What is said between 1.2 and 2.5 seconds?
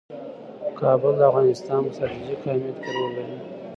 افغانستان په ستراتیژیک